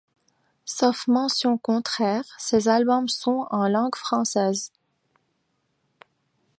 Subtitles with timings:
[0.65, 4.71] Sauf mention contraire, ces albums sont en langue française.